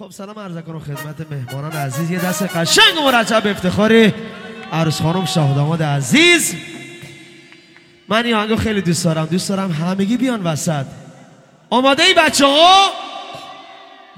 خب 0.00 0.10
سلام 0.10 0.38
عرض 0.38 0.64
کنم 0.64 0.80
خدمت 0.80 1.30
مهمانان 1.30 1.72
عزیز. 1.72 2.10
یه 2.10 2.18
دست 2.18 2.42
قشنگ 2.42 2.98
و 2.98 3.02
مرتب 3.02 3.46
افتخاری 3.46 4.14
عروس 4.72 5.02
خانم 5.02 5.24
شاه 5.24 5.54
داماد 5.54 5.82
عزیز. 5.82 6.54
من 8.08 8.24
این 8.24 8.34
آهنگو 8.34 8.56
خیلی 8.56 8.82
دوست 8.82 9.04
دارم. 9.04 9.26
دوست 9.26 9.48
دارم 9.48 9.72
همگی 9.72 10.16
بیان 10.16 10.42
وسط. 10.42 10.84
آماده 11.70 12.02
ای 12.02 12.14
بچه 12.14 12.46
ها؟ 12.46 12.90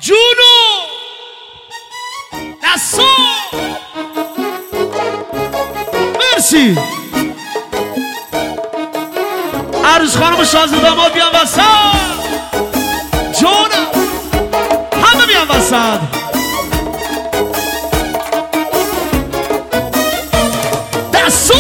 جونو 0.01 0.55
دستو. 2.65 3.03
مرسی. 6.35 6.79
عروس 9.85 10.17
خانم 10.17 10.45
شاه 10.45 10.67
داماد 10.67 11.13
بیان 11.13 11.31
وسط. 11.43 11.63
جونم 13.41 13.72
وسط 15.73 16.01
دستو 21.13 21.55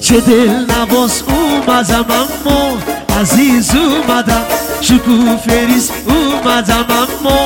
چه 0.00 0.20
دل 0.20 0.48
نواز 0.48 1.22
اومدم 1.28 2.04
اما 2.10 2.78
عزیز 3.20 3.70
اومدم. 3.74 4.44
شکو 4.80 5.36
فریز 5.46 5.90
اومدم 6.06 6.86
اما 6.90 7.38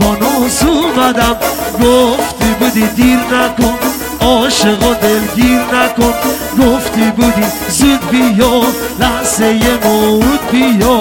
با 0.00 0.14
ناز 0.14 0.62
اومدم. 0.62 1.36
گفتی 1.82 2.54
بودی 2.60 2.86
دیر 2.86 3.18
نکن. 3.18 3.99
عاشق 4.20 4.82
و 4.82 4.94
دلگیر 4.94 5.60
نکن. 5.60 6.14
گفتی 6.58 7.10
بودی 7.16 7.46
زود 7.68 8.10
بیا 8.10 8.62
لحظه 8.98 9.60
موت 9.84 10.50
بیا. 10.50 11.00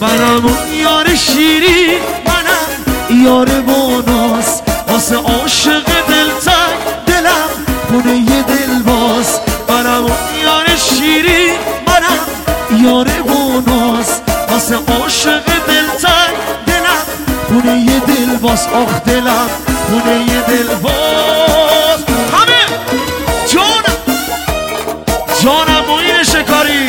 اون 0.00 0.74
یار 0.82 1.14
شیری 1.14 1.98
منم 2.26 3.24
یار 3.24 3.46
باناس 3.46 4.60
واسه 4.88 5.16
عاشق 5.16 5.84
دلتنگ 6.08 6.78
دلم 7.06 7.50
خونه 7.88 8.16
یه 8.16 8.42
دل 8.42 8.82
باز. 8.82 9.40
اون 9.68 10.10
یار 10.44 10.66
شیری 10.76 11.50
منم 11.86 12.26
یار 12.84 13.08
باناس 13.08 14.20
واسه 14.50 14.74
عاشق 14.74 15.44
دلم 15.44 16.25
خونه 17.56 17.80
یه 17.80 18.00
دل 18.00 18.36
باز 18.36 18.66
آخ 18.66 19.00
دلم 19.02 19.48
خونه 19.90 20.32
یه 20.32 20.40
دل 20.48 20.74
باز 20.74 22.00
همه! 22.32 22.62
جانم 23.52 23.96
جانم 25.42 25.84
موین 25.88 26.22
شکاری. 26.22 26.86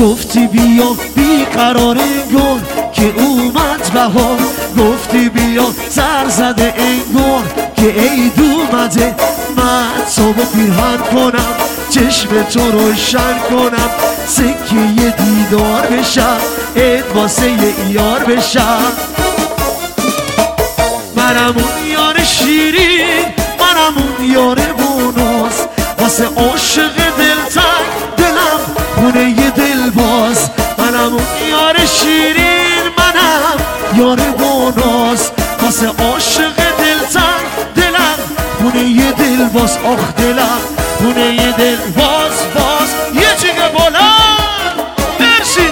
گفتی 0.00 0.46
بیا 0.46 0.96
بیقرار 1.14 1.98
انگار 1.98 2.60
که 2.92 3.14
اومد 3.18 3.90
بهار. 3.94 4.38
گفتی 4.78 5.28
بیا 5.28 5.64
سر 5.88 6.28
زده 6.28 6.74
انگار 6.78 7.44
که 7.76 7.86
عید 7.86 8.40
اومده. 8.40 9.14
من 9.56 10.06
صبح 10.08 10.44
پیرهن 10.54 10.98
کنم. 11.12 11.75
چشم 11.96 12.42
تو 12.42 12.70
روشن 12.70 13.38
کنم 13.50 13.90
سکه 14.26 15.14
دیدار 15.18 15.86
بشم 15.86 16.38
عید 16.76 17.04
واسه 17.14 17.50
یه 17.50 17.74
ایار 17.86 18.24
بشم. 18.24 18.92
منم 21.16 21.54
اون 21.56 21.86
یار 21.92 22.24
شیرین 22.24 23.24
منم 23.60 23.96
اون 23.96 24.30
یار 24.30 24.58
بوناس 24.58 25.60
واسه 25.98 26.24
عاشق 26.24 26.96
دلتنگ 27.18 27.86
دلم 28.16 28.60
خونه 28.94 29.30
یه 29.30 29.50
دل 29.50 29.90
باز 29.90 30.50
منم 30.78 31.12
اون 31.12 31.48
یار 31.50 31.86
شیرین 31.86 32.82
منم 32.98 33.56
یار 33.98 34.16
بوناس 34.16 35.30
واسه 35.62 35.86
عاشق 35.86 36.56
دلتنگ 36.56 37.74
دلم 37.76 38.18
خونه 38.58 38.84
یه 38.84 39.12
دل 39.12 39.44
باز 39.44 39.78
آخ 39.84 40.14
دلم 40.14 40.85
خونه 41.06 41.34
یه 41.34 41.52
دل 41.52 41.76
باز 41.76 42.38
باز. 42.54 42.94
یه 43.14 43.36
جیگه 43.40 43.68
بلند. 43.68 44.80
مرسی. 45.20 45.68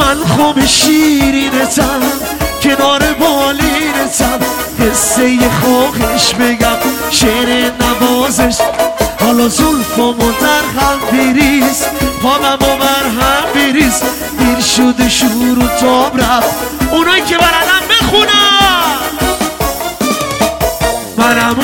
من 0.00 0.24
خوب 0.24 0.64
شیرینتم 0.64 2.00
کنار 2.62 3.02
بالینتم 3.20 4.38
قصه 4.80 5.38
خوخش 5.50 6.34
بگم 6.34 6.47
زلفامو 9.98 10.32
در 10.32 10.80
هم 10.80 10.98
بریز 11.12 11.84
پاممو 12.22 12.76
بر 12.76 13.04
هم 13.20 13.52
بریز 13.54 14.02
دیر 14.38 14.60
شده 14.60 15.08
شور 15.08 15.58
و 15.58 15.68
تاب 15.80 16.20
رفت 16.20 16.56
اونایی 16.92 17.22
که 17.22 17.38
بردم 17.38 17.82
بخونم 17.90 18.98
منم 21.16 21.56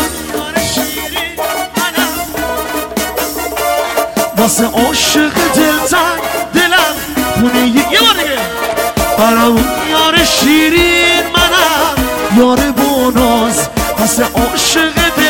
واسه 4.37 4.65
عاشق 4.65 5.35
دلتنگ 5.55 6.21
دلم. 6.55 6.95
خونه 7.35 7.67
یه 7.67 8.01
بار 8.01 8.15
دیگه. 8.15 9.45
اون 9.45 9.65
یار 9.91 10.25
شیرین 10.25 11.23
منم. 11.37 12.39
یار 12.39 12.61
بوناز 12.61 13.69
واسه 13.99 14.25
عاشق 14.25 14.95
دلتنگ 14.95 15.24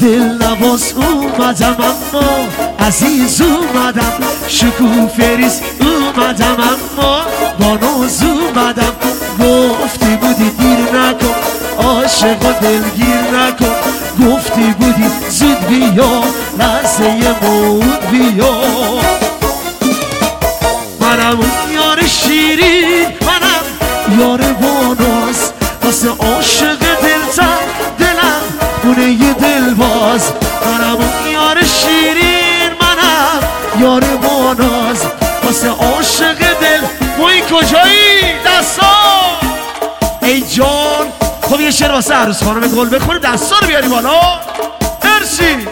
دل 0.00 0.22
نواز 0.22 0.92
اومدم 0.96 1.76
اما 1.80 2.28
عزیز 2.86 3.42
اومدم 3.42 4.12
شکو 4.48 5.08
فریز 5.16 5.60
اومدم 5.80 6.56
اما 6.60 7.22
با 7.58 7.76
ناز 7.86 8.22
اومدم. 8.22 8.92
گفتی 9.40 10.16
بودی 10.16 10.50
دیر 10.50 10.78
نکن 10.78 11.34
عاشق 11.78 12.44
و 12.46 12.52
دلگیر 12.62 13.20
نکن. 13.34 13.74
گفتی 14.26 14.74
بودی 14.78 15.10
زود 15.30 15.66
بیا 15.68 16.22
لحظه 16.58 17.34
موت 17.42 18.06
بیا. 18.10 18.54
منم 21.00 21.38
اون 21.40 21.74
یار 21.74 22.06
شیرین 22.06 23.06
منم 23.26 24.20
یار 24.20 24.38
باناس 24.38 25.50
واسه 25.84 26.08
عاشق 26.08 26.87
باز. 29.78 30.32
منم 30.66 30.96
اون 30.96 31.32
یار 31.32 31.56
شیرین 31.64 32.70
منم 32.80 33.40
یار 33.80 34.00
باناز. 34.00 35.02
واسه 35.44 35.68
عاشق 35.68 36.38
دل 36.38 36.80
موی 37.18 37.40
کجایی؟ 37.40 38.34
دستا 38.46 38.84
ای 40.22 40.40
جان 40.40 41.06
خب 41.42 41.60
یه 41.60 41.70
شعر 41.70 41.92
واسه 41.92 42.14
عروس 42.14 42.42
خانم 42.42 42.68
گل 42.68 42.96
بخونیم 42.96 43.20
دستا 43.20 43.56
رو 43.60 43.66
بیاری 43.66 43.88
بالا. 43.88 44.20
مرسی. 45.04 45.67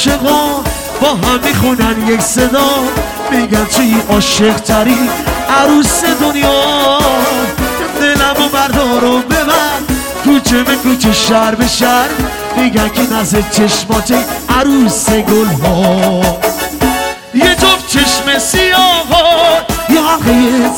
عاشقا 0.00 0.62
با 1.00 1.08
هم 1.08 1.40
می‌خونن 1.44 2.08
یک 2.08 2.20
صدا 2.20 2.68
میگن 3.30 3.64
توی 3.64 3.94
عاشق 4.10 4.56
تری 4.56 5.10
عروس 5.62 6.04
دنیا. 6.04 6.98
دلمو 8.00 8.48
بردار 8.48 9.04
و 9.04 9.18
ببر 9.18 9.80
کوچه 10.24 10.62
به 10.62 10.76
کوچه 10.76 11.12
شهر 11.12 11.54
به 11.54 11.66
شهر 11.66 12.08
میگن 12.56 12.88
که 12.88 13.14
نزد 13.14 13.50
چشمات 13.50 14.14
عروس 14.48 15.10
گل 15.10 15.46
ها 15.64 16.20
یه 17.34 17.54
جفت 17.54 17.88
چشم 17.88 18.38
سیاه 18.38 19.06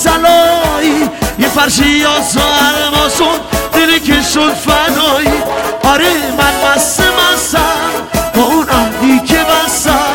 تلایی 0.05 1.11
یه 1.39 1.49
فرشی 1.49 1.89
یا 1.89 2.11
الماسون 2.11 3.39
دلی 3.73 4.01
که 4.01 4.23
شد 4.35 4.55
فدایی. 4.55 5.43
آره 5.85 6.13
من 6.39 6.75
مست 6.75 7.01
مستم 7.01 8.22
با 8.35 8.43
اون 8.43 8.69
عهدی 8.69 9.21
که 9.21 9.39
بستم 9.45 10.15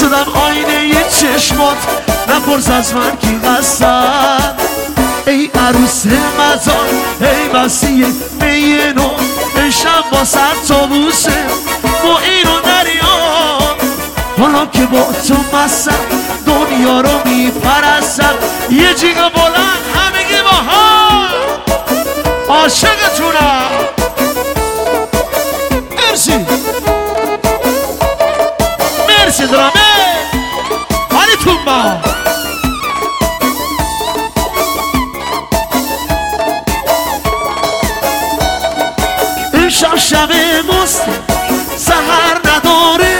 شدم 0.00 0.26
آینه 0.46 0.88
یه 0.88 1.04
چشمات. 1.08 1.76
نپرس 2.28 2.70
از 2.70 2.94
من 2.94 3.16
کی 3.16 3.40
قصد 3.44 4.60
ای 5.26 5.50
عروس 5.54 6.06
مزار 6.06 6.88
ای 7.20 7.60
مسیح 7.60 8.06
مینو 8.40 9.10
امشب 9.56 10.04
با 10.12 10.24
سر 10.24 10.54
تا 10.68 10.86
بوسه 10.86 11.44
با 12.02 12.18
اینو 12.18 12.60
دریا. 12.60 13.14
حالا 14.38 14.66
که 14.66 14.86
با 14.86 15.08
تو 15.28 15.56
مستم 15.56 16.04
دنیا 16.46 17.00
رو 17.00 17.28
میپرستم. 17.28 18.34
یه 18.70 18.94
جیغ 18.94 19.14
بلند 19.14 19.80
همگی 19.94 20.42
با 20.42 20.72
ها 20.72 21.24
عاشقتونم. 22.48 24.03
درامه 29.46 29.70
حالیتون 31.12 31.64
با 31.66 31.82
امشب 39.54 39.96
شب 39.96 40.32
مست 40.72 41.02
سهر 41.76 42.40
نداره 42.44 43.16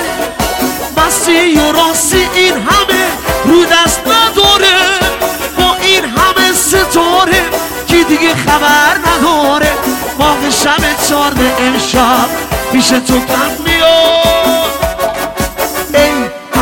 مستی 0.96 1.56
و 1.56 1.72
راستی 1.72 2.28
این 2.34 2.52
همه 2.52 3.06
رو 3.44 3.64
دست 3.64 4.00
نداره 4.00 4.76
با 5.58 5.76
این 5.82 6.04
همه 6.04 6.52
ستاره 6.54 7.44
کی 7.88 8.04
دیگه 8.04 8.34
خبر 8.34 8.98
نداره. 8.98 9.72
ماه 10.18 10.50
شب 10.50 11.08
چارده 11.08 11.54
امشب 11.58 12.28
پیش 12.72 12.88
تو 12.88 13.20
کم 13.20 13.62
میاد 13.64 14.03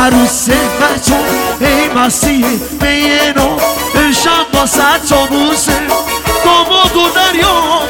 عروس 0.03 0.49
بچون 0.49 1.25
ای 1.59 1.89
مسیح 1.89 2.45
مینو 2.81 3.57
امشب 3.95 4.51
با 4.53 4.65
سر 4.65 4.97
تا 5.09 5.25
بوسه 5.25 5.73
داماد 6.45 6.95
و 6.95 7.09
دریا. 7.15 7.81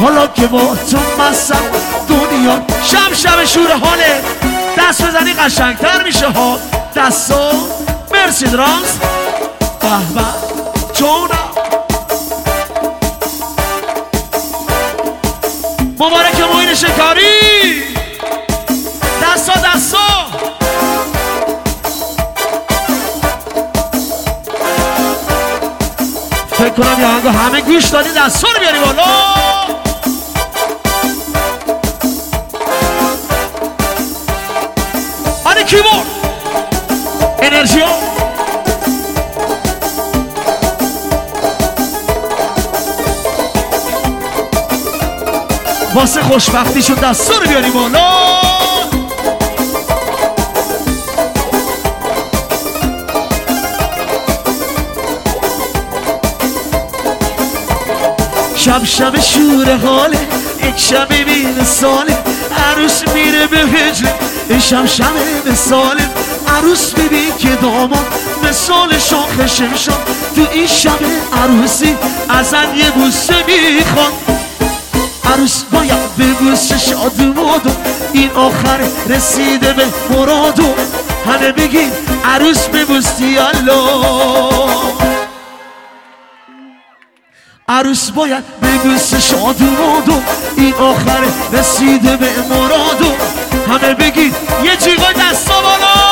حالا 0.00 0.26
که 0.26 0.46
با 0.46 0.76
تو 0.90 1.22
مستم 1.22 1.62
دنیا 2.08 2.62
شب 2.82 3.14
شب 3.14 3.44
شور 3.44 3.72
حاله 3.72 4.20
دست 4.78 5.02
بزنی 5.02 5.32
قشنگتر 5.32 6.02
میشه 6.04 6.28
ها. 6.28 6.58
دستو 6.96 7.50
مرسی 8.12 8.46
درامز 8.46 8.98
به 9.80 10.14
به 10.14 10.24
جونم 10.92 11.50
مبارک 15.98 16.40
موین 16.52 16.74
شکاری. 16.74 17.82
دستا 19.22 19.65
کنم 26.76 27.00
یه 27.00 27.30
همه 27.30 27.60
گوش 27.60 27.84
دادی 27.84 28.10
دستا 28.16 28.48
رو 28.48 28.60
بیاری 28.60 28.78
بالا 28.78 29.36
کیبورد 35.66 36.06
انرژی 37.42 37.80
واسه 45.94 46.22
خوشبختیشون 46.22 46.96
دستا 46.96 47.38
رو 47.38 47.46
بیاریم 47.46 47.72
بالا. 47.72 48.75
شب 58.66 58.84
شب 58.84 59.20
شور 59.20 59.76
حاله 59.76 60.18
یک 60.62 60.76
شب 60.76 61.08
بین 61.08 61.64
ساله 61.64 62.18
عروس 62.70 63.02
میره 63.14 63.46
به 63.46 63.58
هجره 63.58 64.14
شم 64.60 64.86
شم 64.86 65.12
مثال 65.52 66.00
عروس 66.48 66.92
ببین 66.92 67.36
که 67.38 67.48
داماد 67.48 68.06
مثال 68.42 68.98
شاخ 68.98 69.46
شمشان 69.46 69.94
تو 70.36 70.46
این 70.52 70.66
شب 70.66 70.98
عروسی 71.42 71.96
ازن 72.28 72.76
یه 72.76 72.90
بوسه 72.90 73.34
می‌خوان. 73.46 74.12
عروس 75.24 75.62
باید 75.72 76.16
به 76.18 76.24
بوسه 76.24 76.78
شاد 76.78 77.20
مادو 77.36 77.70
این 78.12 78.30
آخر 78.30 78.80
رسیده 79.08 79.72
به 79.72 79.84
مرادو 80.10 80.74
همه 81.26 81.52
بگین 81.52 81.92
عروس 82.24 82.66
ببوستی 82.66 83.38
الله. 83.38 85.05
عروس 87.68 88.10
باید 88.10 88.44
بگوس 88.62 89.14
شاد 89.14 89.62
و 89.62 90.22
این 90.56 90.74
آخر 90.74 91.24
رسیده 91.52 92.16
به 92.16 92.28
مرادو 92.50 93.12
همه 93.68 93.94
بگید 93.94 94.34
یه 94.64 94.76
جیغای 94.76 95.14
دستا 95.14 95.54
بالا. 95.62 96.06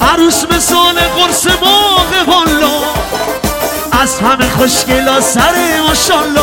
عروس 0.00 0.44
مثال 0.50 0.94
قرص 1.00 1.46
خوشگلا 4.58 5.20
سر 5.20 5.80
ماشالله 5.88 6.40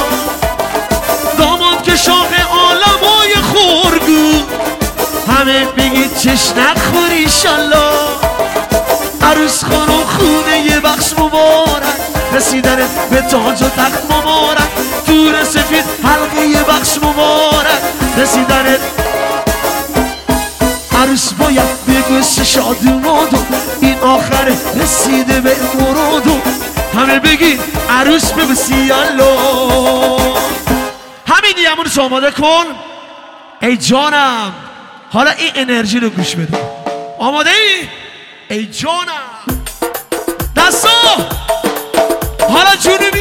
داماد 1.37 1.83
که 1.83 1.95
شاق 1.95 2.33
های 3.03 3.35
خورگو 3.35 4.43
همه 5.27 5.65
بگید 5.65 6.17
چش 6.17 6.51
نخوری 6.57 7.29
شالله 7.29 8.15
عروس 9.21 9.63
خانم 9.63 10.03
خونه 10.17 10.59
یه 10.59 10.79
بخش 10.79 11.13
مبارک. 11.13 11.83
رسیدن 12.33 12.77
به 13.11 13.21
تاج 13.21 13.61
و 13.61 13.69
تخت 13.69 14.05
مبارک. 14.05 14.69
دور 15.07 15.43
سفید 15.43 15.85
حلقه 16.03 16.47
یه 16.47 16.63
بخش 16.63 16.97
مبارک. 16.97 17.81
رسیدن 18.17 18.77
عروس 21.01 21.33
باید 21.33 21.85
بگو 21.87 22.21
شاد 22.43 22.85
و 22.85 23.37
این 23.81 23.99
آخر 23.99 24.51
رسیده 24.75 25.39
به 25.39 25.55
مرادو. 25.79 26.41
همه 26.95 27.19
بگی 27.19 27.59
عروس 27.89 28.31
ببسی 28.31 28.91
الله 28.91 30.19
همین 31.27 31.53
دیمون 31.55 31.85
رو 31.95 32.01
آماده 32.03 32.31
کن. 32.31 32.65
ای 33.61 33.77
جانم 33.77 34.53
حالا 35.11 35.31
این 35.31 35.51
انرژی 35.55 35.99
رو 35.99 36.09
گوش 36.09 36.35
بده. 36.35 36.57
آماده 37.19 37.49
ای؟ 37.49 37.87
ای 38.57 38.65
جانم. 38.65 39.61
دستا 40.55 40.89
حالا 42.49 42.75
جونو 42.75 43.11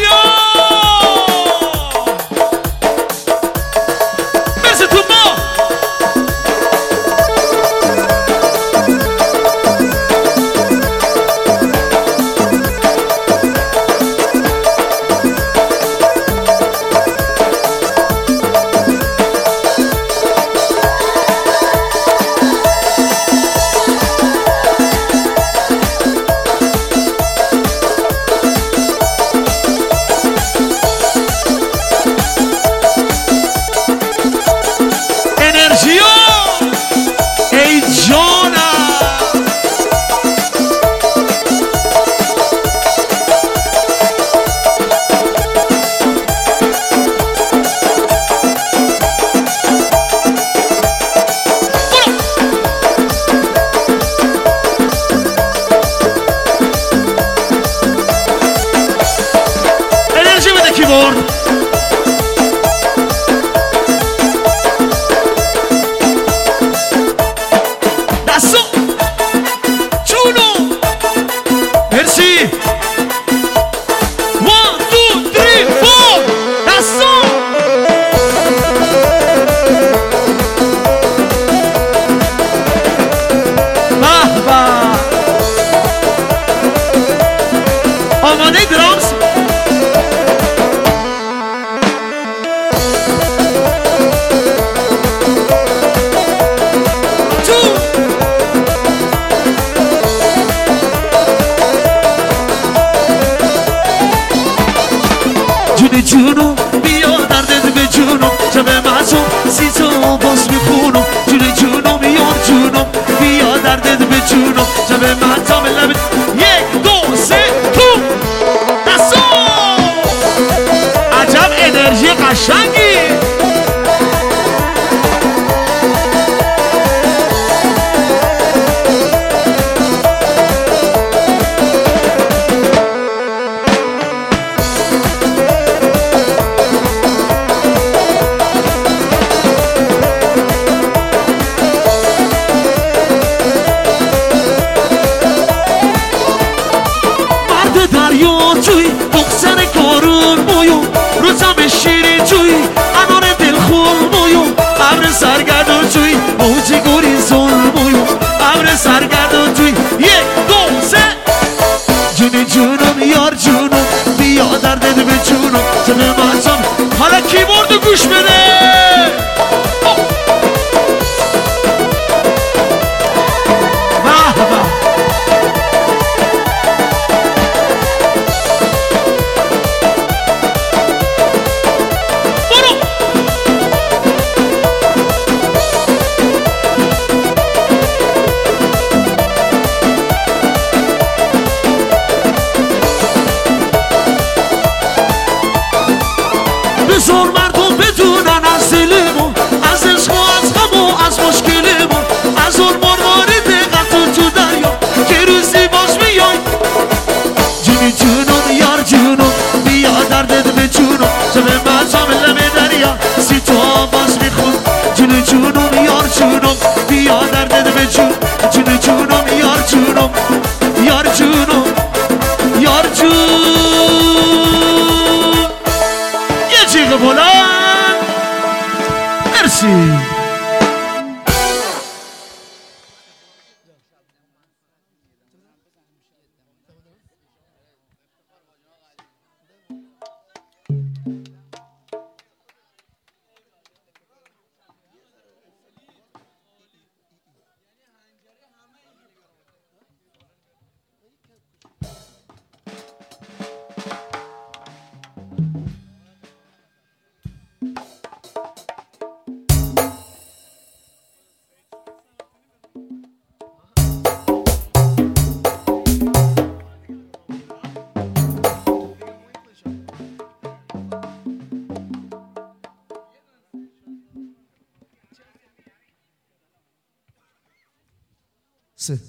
Sí. 278.85 279.01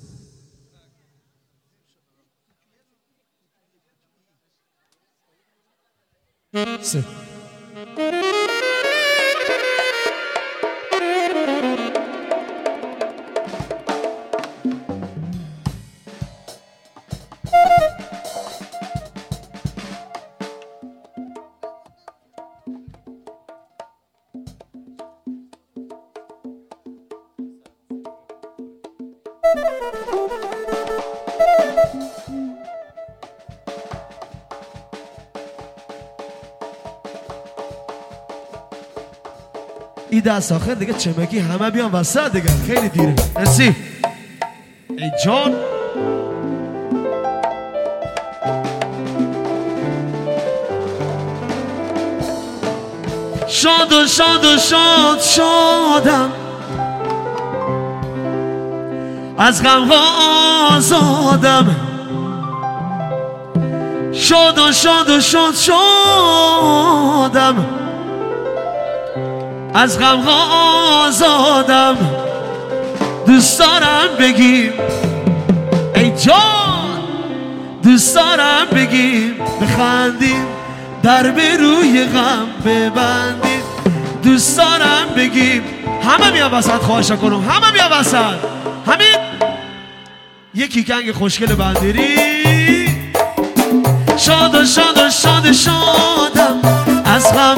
Sí. 6.82 7.04
ای 40.10 40.22
دست 40.22 40.52
آخر 40.52 40.74
دیگه 40.74 40.94
چمکی 40.94 41.40
همه 41.40 41.70
بیان 41.70 41.92
وسط 41.92 42.32
دیگه. 42.32 42.48
خیلی 42.68 42.90
دیره. 42.90 43.16
مرسی. 43.36 43.76
ای 44.90 45.12
جان. 45.26 45.56
شاد 53.48 53.94
و 53.94 54.08
شاد 54.08 54.46
و 54.46 54.58
شاد 54.58 55.22
شادم. 55.22 56.45
از 59.38 59.64
غم 59.64 59.92
آزادم. 60.72 61.76
شاد 64.14 64.60
و 64.60 64.72
شاد 64.72 65.10
و 65.10 65.22
شاد 65.22 65.56
شادم. 65.56 66.56
از 69.74 70.00
غم 70.00 70.28
آزادم. 71.08 71.98
دوست 73.28 73.60
دارم 73.60 74.16
بگیم 74.20 74.74
ای 75.96 76.12
جان 76.12 77.00
دوست 77.84 78.16
دارم 78.16 78.66
بگیم 78.76 79.36
بخندیم 79.62 80.46
در 81.04 81.32
به 81.32 81.58
روی 81.58 82.06
غم 82.06 82.48
ببندیم. 82.66 83.64
دوست 84.24 84.58
دارم 84.58 85.08
بگیم 85.16 85.64
همه 86.06 86.32
بیا 86.32 86.50
وسط 86.54 86.82
خواهش 86.82 87.12
کنم 87.12 87.50
همه 87.50 87.72
بیا 87.72 87.90
وسط 87.92 88.36
همین 88.88 89.18
یکی 90.54 90.84
کنگ 90.84 91.12
خوشگل 91.12 91.56
بندری. 91.56 92.16
شاد 94.18 94.56
و 94.56 94.66
شاد 94.66 94.98
و 94.98 95.10
شاد 95.10 95.52
شادم. 95.52 96.62
از 97.06 97.34
غم 97.34 97.58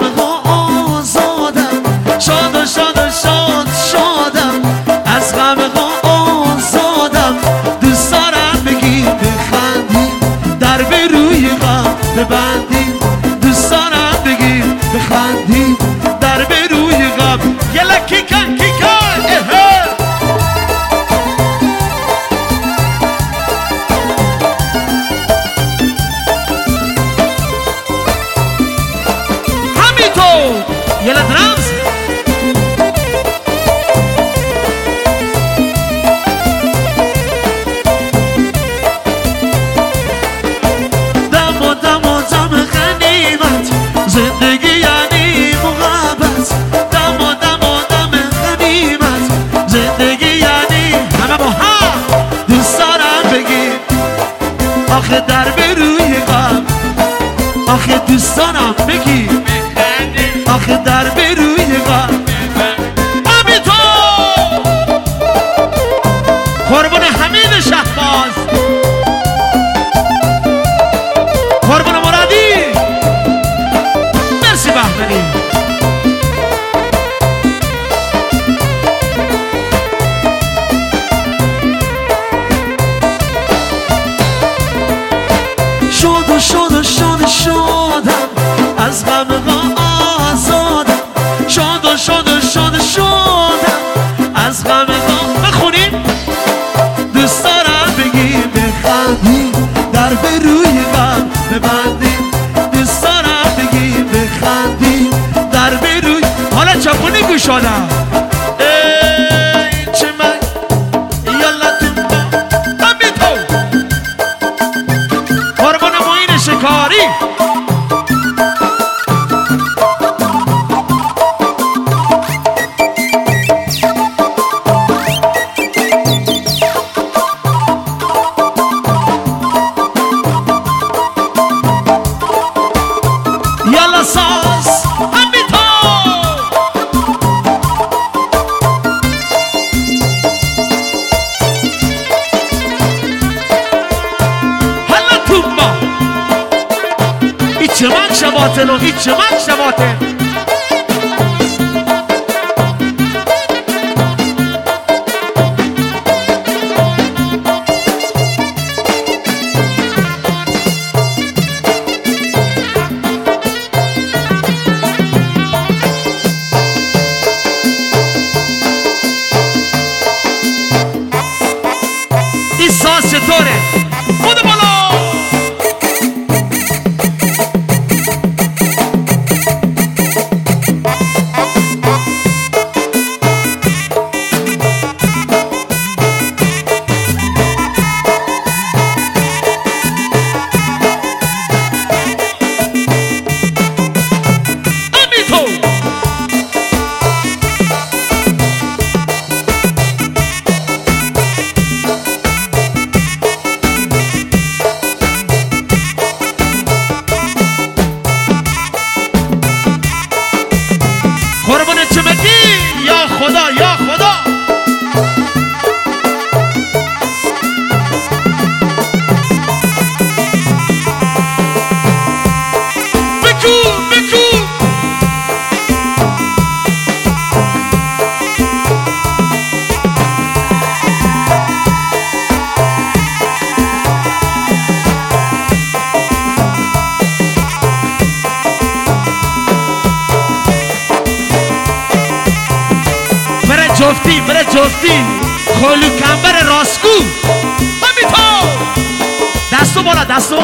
Abraço! 250.17 250.39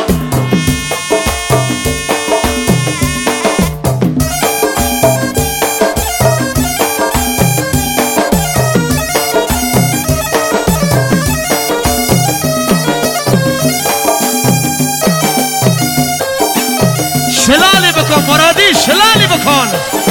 شلالی 17.32 17.92
بکن 17.92 18.24
مرادی 18.28 18.74
شلالی 18.86 19.28
بکن 19.28 20.03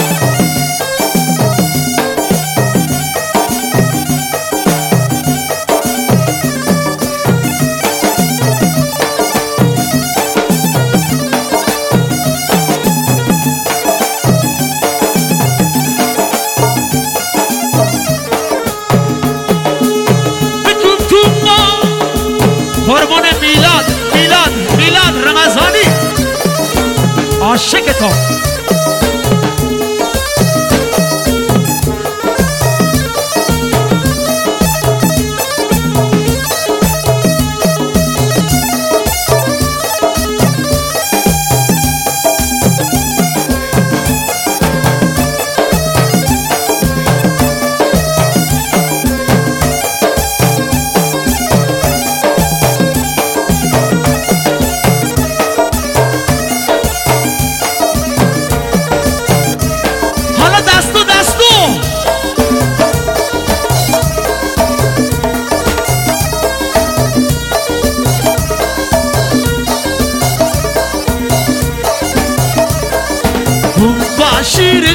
Selector 27.92 29.01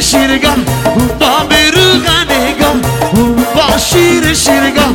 شیرگم 0.01 0.63
با 1.19 1.45
به 1.49 1.71
رو 1.71 1.99
غنگم 1.99 2.81
با 3.55 3.77
شیر 3.77 4.33
شیرگم 4.33 4.93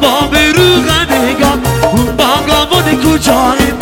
با 0.00 0.26
به 0.30 0.52
رو 0.52 0.82
غنگم 0.82 1.60
با 2.18 2.24
گامون 2.48 3.02
کجاییم 3.02 3.76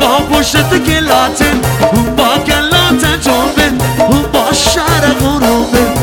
با 0.00 0.36
پشت 0.36 0.84
کلاتیم 0.84 1.60
با 2.16 2.28
کلات 2.46 3.04
جنبیم 3.20 3.78
با 4.32 4.52
شهر 4.52 5.12
غروبیم 5.20 5.94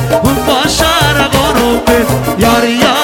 با 0.48 0.70
شهر 0.70 1.28
غروبیم 1.28 2.06
یاری 2.40 2.72
یاری 2.72 2.99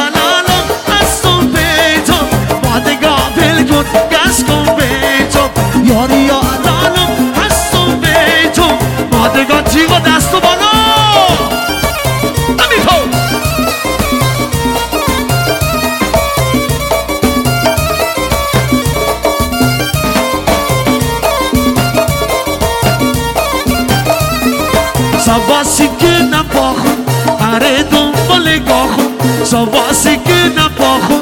سواسی 29.45 30.17
که 30.17 30.33
نپاخو 30.57 31.13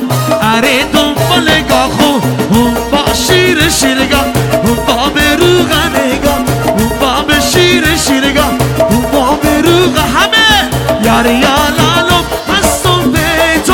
اره 0.42 0.84
دون 0.94 1.16
فلگا 1.16 1.88
خو 1.88 2.20
هم 2.56 2.74
با 2.92 3.14
شیر 3.14 3.70
شیرگا 3.70 4.18
هم 4.18 4.76
با 4.88 5.10
برو 5.10 5.64
غنگا 5.64 6.32
هم 6.32 6.90
با 7.00 7.22
بشیر 7.22 7.98
شیرگا 7.98 8.44
هم 8.44 9.02
با 9.12 9.40
برو 9.44 9.92
غا 9.96 10.02
همه. 10.02 10.70
یار 11.06 11.26
یا 11.26 11.58
لالو 11.78 12.24
هستم 12.54 13.12
به 13.12 13.20
تو. 13.68 13.74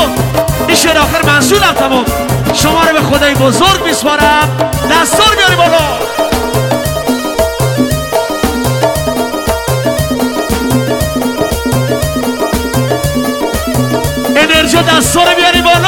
این 0.68 0.76
شهر 0.76 0.98
آخر 0.98 1.26
منزول 1.26 1.64
هم 1.64 1.74
تمام 1.74 2.06
شما 2.54 2.82
رو 2.84 2.94
به 2.94 3.02
خدای 3.02 3.34
بزرگ 3.34 3.84
می 3.86 3.94
سوارم 3.94 4.50
دستار 4.92 5.36
بیاری 5.36 5.56
بالا 5.56 6.19
انرژی 14.76 14.98
دستا 14.98 15.24
رو 15.24 15.36
بیاری 15.36 15.62
بالا. 15.62 15.88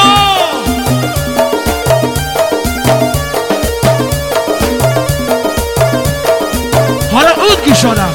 حالا 7.12 7.30
اود 7.30 7.66
گیشانم 7.66 8.10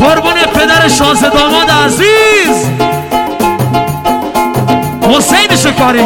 قربون 0.00 0.34
پدر 0.54 0.88
شانس 0.88 1.20
داماد 1.24 1.70
عزیز. 1.70 2.68
حسین 5.10 5.56
شکاری. 5.56 6.04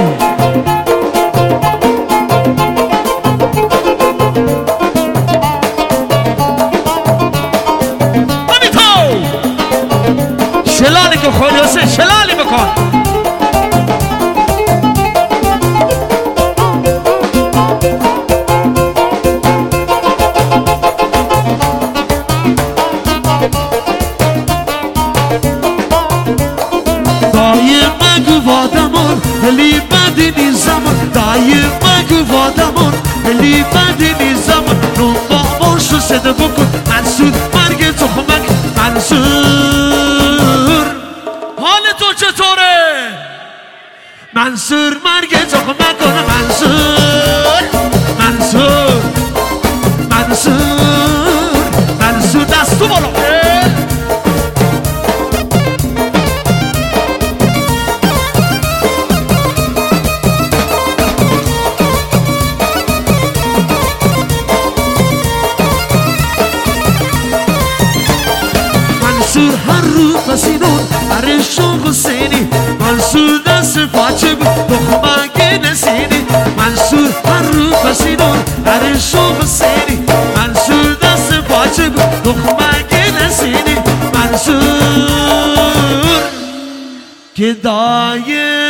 که 87.43 87.53
دایم 87.53 88.62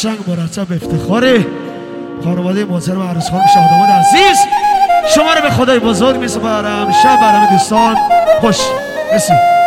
قشنگ 0.00 0.18
مرتب 0.28 0.72
افتخاره. 0.72 1.46
خانواده 2.24 2.64
محترم 2.64 3.02
عروس 3.02 3.30
خانم 3.30 3.46
شاهداماد 3.54 3.88
عزیز 3.90 4.38
شما 5.14 5.34
رو 5.34 5.42
به 5.42 5.50
خدای 5.50 5.78
بزرگ 5.78 6.16
میسپارم. 6.16 6.92
شب 7.02 7.20
برام 7.20 7.46
دوستان 7.52 7.96
خوش. 8.40 8.58
مرسی. 9.12 9.59